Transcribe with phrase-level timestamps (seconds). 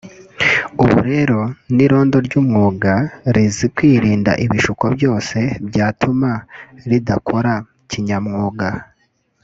[0.83, 1.39] ubu rero
[1.75, 2.93] ni irondo ry’umwuga
[3.35, 6.31] rizi kwirinda ibishuko byose byatuma
[6.89, 7.53] ridakora
[7.89, 8.67] kinyamwuga